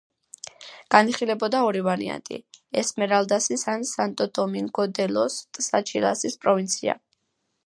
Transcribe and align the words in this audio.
განიხილებოდა 0.95 1.59
ორი 1.65 1.83
ვარიანტი: 1.89 2.39
ესმერალდასის 2.83 3.67
ან 3.77 3.87
სანტო-დომინგო-დე-ლოს-ტსაჩილასის 3.93 6.41
პროვინცია. 6.45 6.99